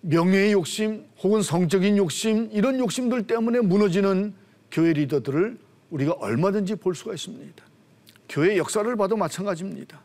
명예의 0.00 0.52
욕심, 0.52 1.06
혹은 1.22 1.42
성적인 1.42 1.96
욕심, 1.96 2.50
이런 2.52 2.78
욕심들 2.78 3.26
때문에 3.26 3.60
무너지는 3.60 4.34
교회 4.70 4.92
리더들을 4.92 5.58
우리가 5.90 6.12
얼마든지 6.12 6.76
볼 6.76 6.94
수가 6.94 7.14
있습니다. 7.14 7.63
교회 8.34 8.56
역사를 8.56 8.96
봐도 8.96 9.16
마찬가지입니다. 9.16 10.00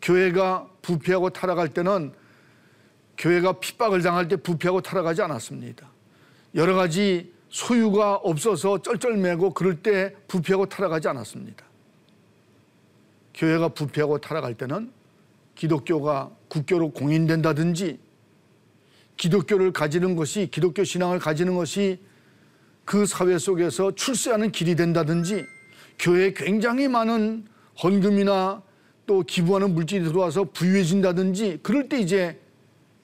교회가 0.00 0.68
부패하고 0.80 1.30
타락할 1.30 1.70
때는 1.70 2.12
교회가 3.18 3.54
핍박을 3.54 4.00
당할 4.02 4.28
때 4.28 4.36
부패하고 4.36 4.80
타락하지 4.80 5.22
않았습니다. 5.22 5.90
여러 6.54 6.76
가지 6.76 7.32
소유가 7.48 8.14
없어서 8.14 8.80
쩔쩔매고 8.80 9.54
그럴 9.54 9.82
때 9.82 10.14
부패하고 10.28 10.66
타락하지 10.66 11.08
않았습니다. 11.08 11.64
교회가 13.34 13.70
부패하고 13.70 14.18
타락할 14.18 14.54
때는 14.54 14.92
기독교가 15.56 16.30
국교로 16.46 16.92
공인된다든지 16.92 17.98
기독교를 19.16 19.72
가지는 19.72 20.14
것이 20.14 20.48
기독교 20.48 20.84
신앙을 20.84 21.18
가지는 21.18 21.56
것이 21.56 21.98
그 22.84 23.04
사회 23.04 23.36
속에서 23.36 23.92
출세하는 23.96 24.52
길이 24.52 24.76
된다든지 24.76 25.53
교회에 25.98 26.32
굉장히 26.34 26.88
많은 26.88 27.46
헌금이나 27.82 28.62
또 29.06 29.22
기부하는 29.22 29.74
물질이 29.74 30.04
들어와서 30.04 30.44
부유해진다든지 30.44 31.60
그럴 31.62 31.88
때 31.88 31.98
이제 32.00 32.40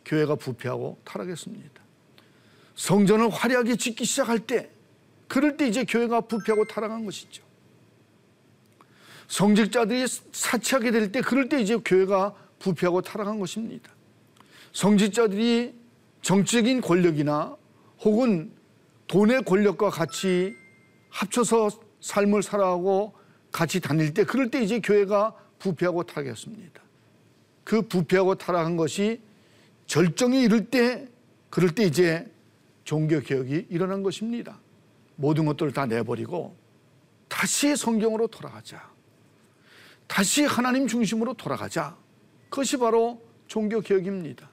교회가 0.05 0.37
부패하고 0.37 0.99
타락했습니다. 1.05 1.81
성전을 2.75 3.29
화려하게 3.29 3.77
짓기 3.77 4.05
시작할 4.05 4.41
때 4.41 4.71
그럴 5.29 5.57
때 5.57 5.69
이제 5.69 5.85
교회가 5.85 6.23
부패하고 6.23 6.65
타락한 6.65 7.05
것이죠. 7.05 7.43
성직자들이 9.29 10.07
사치하게 10.33 10.91
될 10.91 11.13
때 11.13 11.21
그럴 11.21 11.49
때 11.49 11.61
이제 11.61 11.77
교회가 11.77 12.35
부패하고 12.59 13.03
타락한 13.03 13.39
것입니다. 13.39 13.91
성직자들이 14.73 15.75
정치적인 16.23 16.81
권력이나 16.81 17.57
혹은 18.01 18.53
돈의 19.07 19.45
권력과 19.45 19.91
같이 19.91 20.55
합쳐서 21.11 21.71
삶을 22.01 22.43
살아가고 22.43 23.15
같이 23.53 23.81
다닐 23.81 24.15
때 24.15 24.25
그럴 24.25 24.51
때 24.51 24.63
이제 24.63 24.81
교회가 24.81 25.35
부패하고 25.59 26.05
타락했습니다. 26.05 26.81
그 27.65 27.83
부패하고 27.83 28.37
타락한 28.37 28.77
것이 28.77 29.21
절정에 29.87 30.41
이를 30.43 30.67
때 30.71 31.09
그럴 31.51 31.71
때 31.71 31.85
이제 31.85 32.31
종교 32.85 33.21
개혁이 33.21 33.67
일어난 33.69 34.03
것입니다. 34.03 34.59
모든 35.17 35.45
것들을 35.45 35.73
다 35.73 35.87
내버리고 35.87 36.57
다시 37.29 37.77
성경으로 37.77 38.27
돌아가자. 38.27 38.91
다시 40.07 40.45
하나님 40.45 40.89
중심으로 40.89 41.35
돌아가자. 41.35 41.97
그것이 42.49 42.77
바로 42.77 43.23
종교 43.47 43.81
개혁입니다. 43.81 44.49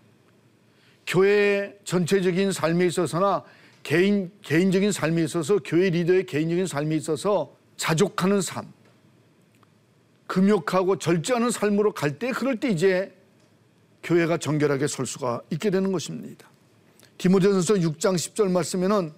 교회 1.08 1.80
전체적인 1.84 2.52
삶에 2.52 2.86
있어서나 2.86 3.44
개인 3.88 4.30
개인적인 4.41 4.91
삶에 4.91 5.23
있어서 5.23 5.60
교회 5.63 5.89
리더의 5.89 6.26
개인적인 6.26 6.67
삶에 6.67 6.93
있어서 6.97 7.56
자족하는 7.78 8.41
삶, 8.41 8.73
금욕하고 10.28 10.97
절제하는 10.97 11.52
삶으로 11.52 11.93
갈 11.93 12.19
때 12.19 12.34
그럴 12.34 12.60
때 12.60 12.67
이제 12.67 13.15
교회가 14.04 14.39
정결하게 14.39 14.88
설 14.88 15.06
수가 15.06 15.41
있게 15.52 15.69
되는 15.69 15.93
것입니다. 15.93 16.50
디모데전서 17.17 17.76
6장 17.76 18.15
10절 18.15 18.52
말씀에는 18.52 19.13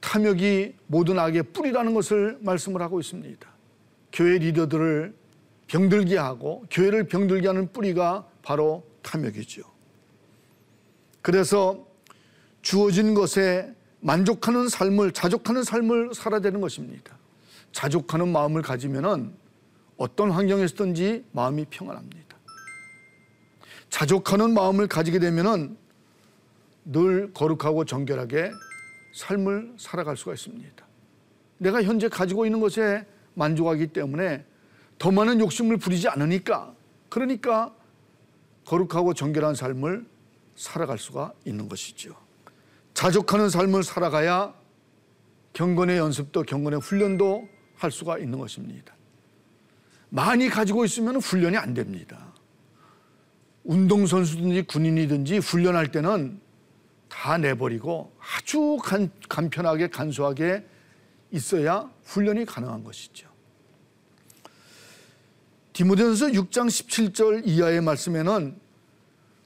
탐욕이 0.00 0.74
모든 0.86 1.18
악의 1.18 1.44
뿌리라는 1.54 1.94
것을 1.94 2.36
말씀을 2.42 2.82
하고 2.82 3.00
있습니다. 3.00 3.48
교회 4.12 4.36
리더들을 4.36 5.14
병들게 5.68 6.18
하고 6.18 6.66
교회를 6.70 7.04
병들게 7.04 7.46
하는 7.46 7.72
뿌리가 7.72 8.28
바로 8.42 8.86
탐욕이죠. 9.00 9.62
그래서 11.22 11.85
주어진 12.66 13.14
것에 13.14 13.72
만족하는 14.00 14.68
삶을 14.68 15.12
자족하는 15.12 15.62
삶을 15.62 16.14
살아야 16.14 16.40
되는 16.40 16.60
것입니다. 16.60 17.16
자족하는 17.70 18.26
마음을 18.32 18.60
가지면은 18.60 19.32
어떤 19.96 20.32
환경에서든지 20.32 21.26
마음이 21.30 21.66
평안합니다. 21.70 22.36
자족하는 23.88 24.52
마음을 24.52 24.88
가지게 24.88 25.20
되면은 25.20 25.76
늘 26.86 27.32
거룩하고 27.32 27.84
정결하게 27.84 28.50
삶을 29.14 29.74
살아갈 29.78 30.16
수가 30.16 30.32
있습니다. 30.32 30.86
내가 31.58 31.84
현재 31.84 32.08
가지고 32.08 32.46
있는 32.46 32.58
것에 32.58 33.06
만족하기 33.34 33.86
때문에 33.92 34.44
더 34.98 35.12
많은 35.12 35.38
욕심을 35.38 35.76
부리지 35.76 36.08
않으니까 36.08 36.74
그러니까 37.10 37.72
거룩하고 38.64 39.14
정결한 39.14 39.54
삶을 39.54 40.04
살아갈 40.56 40.98
수가 40.98 41.32
있는 41.44 41.68
것이죠. 41.68 42.25
자족하는 42.96 43.50
삶을 43.50 43.84
살아가야 43.84 44.54
경건의 45.52 45.98
연습도 45.98 46.44
경건의 46.44 46.80
훈련도 46.80 47.46
할 47.74 47.90
수가 47.90 48.18
있는 48.18 48.38
것입니다. 48.38 48.94
많이 50.08 50.48
가지고 50.48 50.86
있으면 50.86 51.16
훈련이 51.16 51.58
안 51.58 51.74
됩니다. 51.74 52.32
운동선수든지 53.64 54.62
군인이든지 54.62 55.38
훈련할 55.38 55.92
때는 55.92 56.40
다 57.10 57.36
내버리고 57.36 58.16
아주 58.18 58.78
간, 58.82 59.10
간편하게 59.28 59.88
간소하게 59.88 60.66
있어야 61.32 61.90
훈련이 62.04 62.46
가능한 62.46 62.82
것이죠. 62.82 63.28
디모데전서 65.74 66.28
6장 66.28 66.66
17절 66.68 67.42
이하의 67.44 67.82
말씀에는 67.82 68.58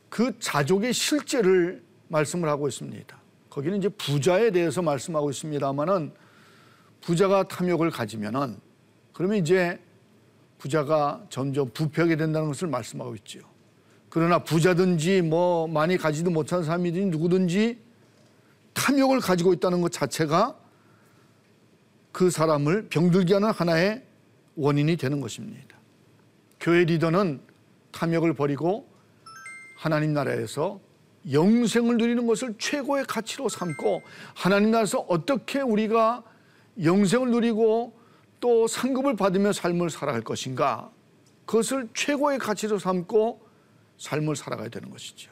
그 0.08 0.38
자족의 0.38 0.92
실제를 0.92 1.82
말씀을 2.06 2.48
하고 2.48 2.68
있습니다. 2.68 3.19
거기는 3.50 3.78
이제 3.78 3.88
부자에 3.88 4.52
대해서 4.52 4.80
말씀하고 4.80 5.30
있습니다만은 5.30 6.12
부자가 7.00 7.42
탐욕을 7.48 7.90
가지면은 7.90 8.58
그러면 9.12 9.38
이제 9.38 9.78
부자가 10.58 11.24
점점 11.30 11.70
부패하게 11.70 12.16
된다는 12.16 12.48
것을 12.48 12.68
말씀하고 12.68 13.14
있죠. 13.16 13.40
그러나 14.08 14.38
부자든지 14.40 15.22
뭐 15.22 15.66
많이 15.66 15.96
가지도 15.96 16.30
못한 16.30 16.62
사람이든지 16.62 17.06
누구든지 17.10 17.78
탐욕을 18.74 19.20
가지고 19.20 19.52
있다는 19.52 19.80
것 19.80 19.90
자체가 19.90 20.56
그 22.12 22.30
사람을 22.30 22.88
병들게 22.88 23.34
하는 23.34 23.50
하나의 23.50 24.04
원인이 24.56 24.96
되는 24.96 25.20
것입니다. 25.20 25.76
교회 26.60 26.84
리더는 26.84 27.40
탐욕을 27.92 28.34
버리고 28.34 28.88
하나님 29.76 30.12
나라에서 30.12 30.80
영생을 31.30 31.96
누리는 31.98 32.26
것을 32.26 32.54
최고의 32.58 33.04
가치로 33.04 33.48
삼고 33.48 34.02
하나님 34.34 34.70
나라에서 34.70 35.00
어떻게 35.00 35.60
우리가 35.60 36.22
영생을 36.82 37.30
누리고 37.30 37.98
또 38.40 38.66
상급을 38.66 39.16
받으며 39.16 39.52
삶을 39.52 39.90
살아갈 39.90 40.22
것인가 40.22 40.90
그것을 41.44 41.88
최고의 41.94 42.38
가치로 42.38 42.78
삼고 42.78 43.40
삶을 43.98 44.36
살아가야 44.36 44.68
되는 44.68 44.90
것이죠. 44.90 45.30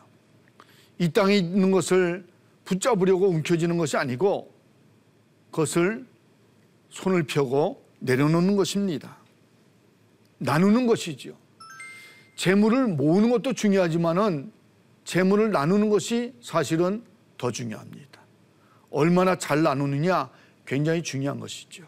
이 0.98 1.10
땅에 1.10 1.36
있는 1.36 1.70
것을 1.70 2.26
붙잡으려고 2.64 3.28
움켜쥐는 3.28 3.78
것이 3.78 3.96
아니고 3.96 4.52
그것을 5.50 6.06
손을 6.90 7.22
펴고 7.22 7.82
내려놓는 8.00 8.56
것입니다. 8.56 9.16
나누는 10.38 10.86
것이죠. 10.86 11.36
재물을 12.36 12.86
모으는 12.88 13.30
것도 13.30 13.54
중요하지만은 13.54 14.52
재물을 15.08 15.50
나누는 15.50 15.88
것이 15.88 16.34
사실은 16.42 17.02
더 17.38 17.50
중요합니다. 17.50 18.20
얼마나 18.90 19.38
잘 19.38 19.62
나누느냐 19.62 20.28
굉장히 20.66 21.02
중요한 21.02 21.40
것이죠. 21.40 21.84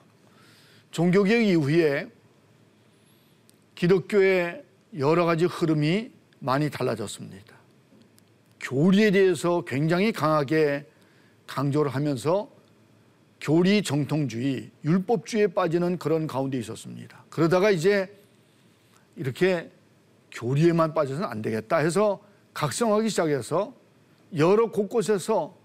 종교개혁 0.91 1.43
이후에 1.43 2.11
기독교의 3.75 4.65
여러 4.97 5.27
가지 5.27 5.45
흐름이 5.45 6.11
많이 6.39 6.71
달라졌습니다. 6.71 7.57
교리에 8.59 9.11
대해서 9.11 9.67
굉장히 9.67 10.13
강하게 10.13 10.87
강조를 11.47 11.95
하면서 11.95 12.51
교리 13.39 13.83
정통주의, 13.83 14.71
율법주의에 14.83 15.49
빠지는 15.49 15.99
그런 15.99 16.27
가운데 16.27 16.59
있었습니다. 16.59 17.23
그러다가 17.29 17.71
이제 17.71 18.19
이렇게 19.15 19.71
교리에만 20.33 20.95
빠져서는 20.95 21.29
안 21.29 21.43
되겠다 21.43 21.77
해서 21.77 22.30
각성하기 22.55 23.09
시작해서 23.09 23.75
여러 24.37 24.71
곳곳에서 24.71 25.57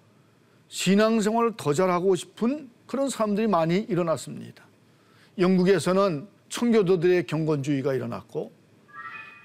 신앙생활을 0.68 1.54
더 1.58 1.74
잘하고 1.74 2.16
싶은 2.16 2.70
그런 2.88 3.10
사람들이 3.10 3.48
많이 3.48 3.78
일어났습니다. 3.78 4.64
영국에서는 5.38 6.28
청교도들의 6.50 7.28
경건주의가 7.28 7.94
일어났고 7.94 8.52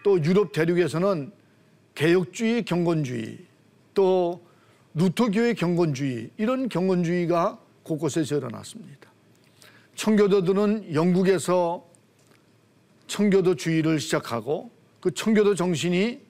또 0.05 0.23
유럽 0.25 0.53
대륙에서는 0.53 1.33
개혁주의 1.95 2.65
경건주의 2.65 3.39
또 3.95 4.43
루터교의 4.95 5.55
경건주의 5.55 6.31
이런 6.37 6.69
경건주의가 6.69 7.59
곳곳에서 7.83 8.37
일어났습니다. 8.37 9.11
청교도들은 9.95 10.95
영국에서 10.95 11.87
청교도주의를 13.07 13.99
시작하고 13.99 14.71
그 15.01 15.13
청교도 15.13 15.55
정신이 15.55 16.21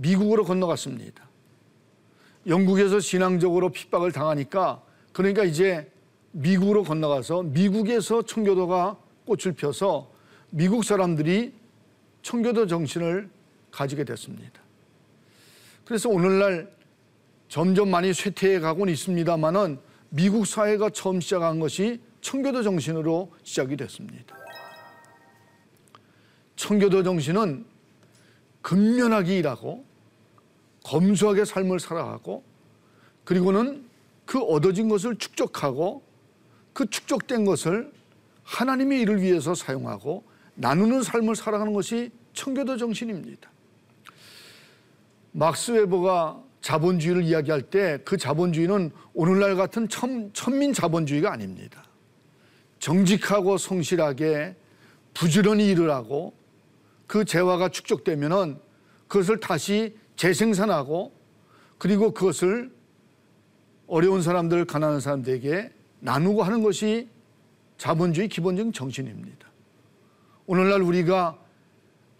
미국으로 0.00 0.44
건너갔습니다. 0.44 1.28
영국에서 2.46 3.00
신앙적으로 3.00 3.68
핍박을 3.68 4.12
당하니까 4.12 4.82
그러니까 5.12 5.44
이제 5.44 5.90
미국으로 6.32 6.84
건너가서 6.84 7.42
미국에서 7.42 8.22
청교도가 8.22 8.96
꽃을 9.26 9.54
펴서 9.54 10.10
미국 10.50 10.84
사람들이 10.84 11.52
청교도 12.22 12.66
정신을 12.66 13.28
가지게 13.70 14.04
됐습니다. 14.04 14.60
그래서 15.84 16.08
오늘날 16.08 16.70
점점 17.48 17.90
많이 17.90 18.14
쇠퇴해 18.14 18.60
가고는 18.60 18.92
있습니다만은 18.92 19.78
미국 20.08 20.46
사회가 20.46 20.90
처음 20.90 21.20
시작한 21.20 21.60
것이 21.60 22.00
청교도 22.20 22.62
정신으로 22.62 23.32
시작이 23.42 23.76
됐습니다. 23.76 24.36
청교도 26.56 27.02
정신은 27.02 27.66
근면하게 28.62 29.38
일하고 29.38 29.89
검소하게 30.84 31.44
삶을 31.44 31.80
살아가고 31.80 32.44
그리고는 33.24 33.84
그 34.24 34.40
얻어진 34.40 34.88
것을 34.88 35.16
축적하고 35.16 36.02
그 36.72 36.88
축적된 36.88 37.44
것을 37.44 37.92
하나님의 38.44 39.00
일을 39.02 39.22
위해서 39.22 39.54
사용하고 39.54 40.24
나누는 40.54 41.02
삶을 41.02 41.36
살아가는 41.36 41.72
것이 41.72 42.10
청교도 42.32 42.76
정신입니다. 42.76 43.50
막스 45.32 45.72
웨버가 45.72 46.42
자본주의를 46.60 47.22
이야기할 47.24 47.62
때 47.62 47.98
그 48.04 48.16
자본주의는 48.16 48.90
오늘날 49.14 49.56
같은 49.56 49.88
천, 49.88 50.30
천민 50.32 50.72
자본주의가 50.72 51.32
아닙니다. 51.32 51.84
정직하고 52.78 53.58
성실하게 53.58 54.56
부지런히 55.14 55.68
일을 55.70 55.90
하고 55.90 56.34
그 57.06 57.24
재화가 57.24 57.70
축적되면은 57.70 58.58
그것을 59.08 59.40
다시 59.40 59.96
재생산하고 60.20 61.12
그리고 61.78 62.12
그것을 62.12 62.70
어려운 63.86 64.20
사람들, 64.20 64.66
가난한 64.66 65.00
사람들에게 65.00 65.72
나누고 66.00 66.42
하는 66.42 66.62
것이 66.62 67.08
자본주의 67.78 68.28
기본적인 68.28 68.74
정신입니다. 68.74 69.48
오늘날 70.46 70.82
우리가 70.82 71.38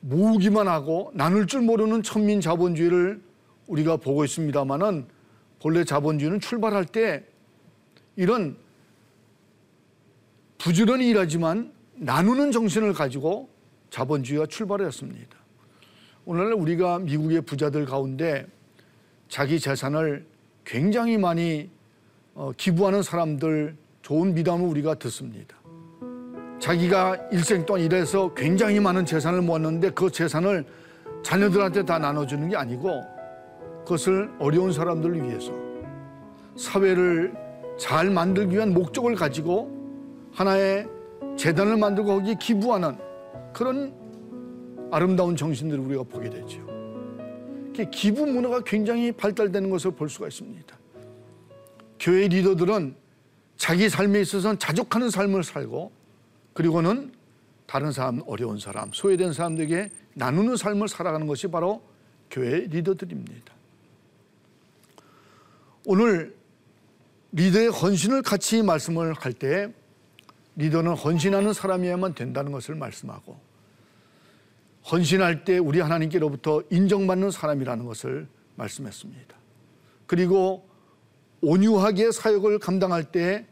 모으기만 0.00 0.66
하고 0.66 1.10
나눌 1.14 1.46
줄 1.46 1.60
모르는 1.60 2.02
천민 2.02 2.40
자본주의를 2.40 3.20
우리가 3.66 3.98
보고 3.98 4.24
있습니다만은 4.24 5.06
본래 5.60 5.84
자본주의는 5.84 6.40
출발할 6.40 6.86
때 6.86 7.26
이런 8.16 8.56
부지런히 10.56 11.10
일하지만 11.10 11.70
나누는 11.96 12.50
정신을 12.50 12.94
가지고 12.94 13.50
자본주의가 13.90 14.46
출발했습니다. 14.46 15.39
오늘날 16.30 16.52
우리가 16.52 17.00
미국의 17.00 17.40
부자들 17.40 17.86
가운데 17.86 18.46
자기 19.28 19.58
재산을 19.58 20.24
굉장히 20.64 21.18
많이 21.18 21.68
어, 22.36 22.52
기부하는 22.56 23.02
사람들 23.02 23.76
좋은 24.02 24.32
미담을 24.32 24.64
우리가 24.68 24.94
듣습니다. 24.94 25.56
자기가 26.60 27.16
일생 27.32 27.66
동안 27.66 27.82
일해서 27.82 28.32
굉장히 28.34 28.78
많은 28.78 29.04
재산을 29.04 29.42
모았는데 29.42 29.90
그 29.90 30.08
재산을 30.08 30.64
자녀들한테 31.24 31.84
다 31.84 31.98
나눠주는 31.98 32.48
게 32.48 32.54
아니고 32.54 33.02
그것을 33.80 34.30
어려운 34.38 34.70
사람들을 34.70 35.24
위해서 35.24 35.52
사회를 36.54 37.34
잘 37.76 38.08
만들기 38.08 38.54
위한 38.54 38.72
목적을 38.72 39.16
가지고 39.16 39.68
하나의 40.32 40.86
재단을 41.36 41.76
만들고 41.76 42.18
거기에 42.18 42.36
기부하는 42.38 42.96
그런 43.52 43.99
아름다운 44.90 45.36
정신들을 45.36 45.84
우리가 45.84 46.02
보게 46.04 46.28
되죠. 46.30 46.68
기부 47.90 48.26
문화가 48.26 48.62
굉장히 48.62 49.10
발달되는 49.10 49.70
것을 49.70 49.92
볼 49.92 50.08
수가 50.08 50.28
있습니다. 50.28 50.78
교회 51.98 52.28
리더들은 52.28 52.94
자기 53.56 53.88
삶에 53.88 54.20
있어서는 54.20 54.58
자족하는 54.58 55.10
삶을 55.10 55.44
살고 55.44 55.90
그리고는 56.52 57.12
다른 57.66 57.92
사람, 57.92 58.20
어려운 58.26 58.58
사람, 58.58 58.90
소외된 58.92 59.32
사람들에게 59.32 59.90
나누는 60.14 60.56
삶을 60.56 60.88
살아가는 60.88 61.26
것이 61.26 61.46
바로 61.46 61.82
교회 62.30 62.60
리더들입니다. 62.60 63.54
오늘 65.86 66.34
리더의 67.32 67.68
헌신을 67.68 68.22
같이 68.22 68.62
말씀을 68.62 69.14
할 69.14 69.32
때 69.32 69.72
리더는 70.56 70.94
헌신하는 70.94 71.52
사람이야만 71.52 72.14
된다는 72.14 72.52
것을 72.52 72.74
말씀하고 72.74 73.38
헌신할 74.90 75.44
때 75.44 75.58
우리 75.58 75.80
하나님께로부터 75.80 76.62
인정받는 76.70 77.30
사람이라는 77.30 77.84
것을 77.84 78.28
말씀했습니다. 78.56 79.36
그리고 80.06 80.68
온유하게 81.42 82.12
사역을 82.12 82.58
감당할 82.58 83.04
때 83.04 83.46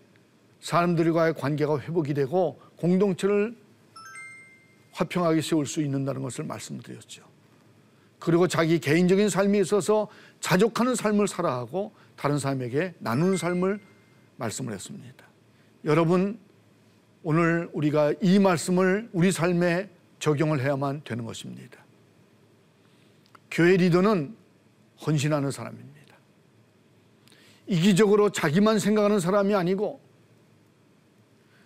사람들과의 0.61 1.35
관계가 1.35 1.81
회복이 1.81 2.14
되고 2.14 2.61
공동체를 2.77 3.57
화평하게 4.93 5.41
세울 5.43 5.67
수 5.67 5.81
있는다는 5.81 6.23
것을 6.23 6.45
말씀드렸죠. 6.45 7.23
그리고 8.19 8.49
자기 8.49 8.81
개인적인 8.81 9.29
삶에 9.29 9.61
있어서 9.61 10.09
자족하는 10.41 10.95
삶을 10.97 11.29
살아가고 11.29 11.93
다른 12.17 12.38
사람에게 12.38 12.95
나누는 12.99 13.37
삶을 13.37 13.79
말씀을 14.37 14.73
했습니다. 14.73 15.25
여러분, 15.85 16.38
오늘 17.23 17.69
우리가 17.73 18.14
이 18.21 18.38
말씀을 18.38 19.09
우리 19.12 19.31
삶에 19.31 19.88
적용을 20.19 20.61
해야만 20.61 21.03
되는 21.05 21.25
것입니다. 21.25 21.85
교회 23.51 23.77
리더는 23.77 24.37
헌신하는 25.07 25.51
사람입니다. 25.51 26.17
이기적으로 27.67 28.31
자기만 28.31 28.79
생각하는 28.79 29.21
사람이 29.21 29.55
아니고 29.55 30.01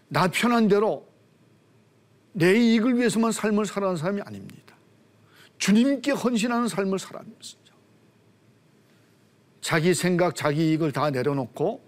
나 0.08 0.28
편한 0.28 0.68
대로 0.68 1.06
내 2.32 2.54
이익을 2.58 2.98
위해서만 2.98 3.32
삶을 3.32 3.66
살아가는 3.66 3.96
사람이 3.96 4.20
아닙니다. 4.22 4.76
주님께 5.58 6.10
헌신하는 6.12 6.68
삶을 6.68 6.98
살아갑니다. 6.98 7.62
자기 9.60 9.94
생각, 9.94 10.34
자기 10.34 10.70
이익을 10.70 10.92
다 10.92 11.10
내려놓고 11.10 11.80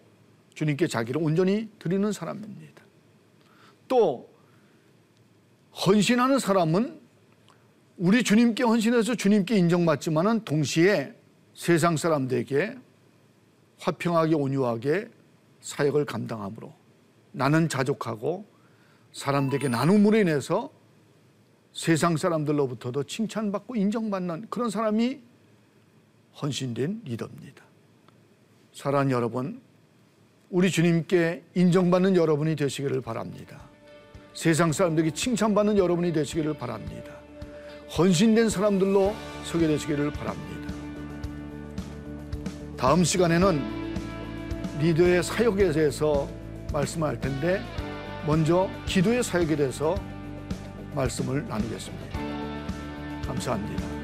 주님께 0.55 0.87
자기를 0.87 1.21
온전히 1.23 1.69
드리는 1.79 2.13
사람입니다. 2.13 2.85
또 3.89 4.34
헌신하는 5.75 6.39
사람은 6.39 7.01
우리 7.97 8.23
주님께 8.23 8.63
헌신해서 8.63 9.15
주님께 9.17 9.57
인정받지만은 9.57 10.45
동시에 10.45 11.15
세상 11.55 11.97
사람들에게 11.97 12.77
화평하게 13.79 14.35
온유하게 14.35 15.11
사역을 15.61 16.05
감당함으로 16.05 16.73
나는 17.33 17.69
자족하고 17.69 18.47
사람들에게 19.13 19.69
나눔으로 19.69 20.17
인해서 20.19 20.71
세상 21.73 22.17
사람들로부터도 22.17 23.05
칭찬받고 23.05 23.75
인정받는 23.77 24.47
그런 24.49 24.71
사람이 24.71 25.21
헌신된 26.41 27.03
리더입니다. 27.05 27.65
사랑하는 28.73 29.13
여러분, 29.13 29.61
우리 30.51 30.71
주님께 30.71 31.45
인정받는 31.55 32.17
여러분이 32.17 32.57
되시기를 32.57 33.01
바랍니다. 33.01 33.74
세상 34.35 34.73
사람들에게 34.73 35.13
칭찬받는 35.13 35.79
여러분이 35.79 36.13
되시기를 36.13 36.55
바랍니다. 36.55 37.13
헌신된 37.97 38.49
사람들로 38.49 39.15
서게 39.45 39.69
되시기를 39.69 40.11
바랍니다. 40.11 40.75
다음 42.77 43.05
시간에는 43.05 43.85
리더의 44.81 45.23
사역에 45.23 45.71
대해서 45.71 46.29
말씀할 46.73 47.21
텐데 47.21 47.63
먼저 48.27 48.69
기도의 48.87 49.23
사역에 49.23 49.55
대해서 49.55 49.95
말씀을 50.95 51.47
나누겠습니다. 51.47 52.19
감사합니다. 53.27 54.04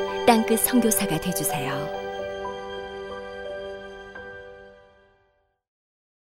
땅끝 0.25 0.59
성교사가 0.59 1.19
되주세요 1.19 2.00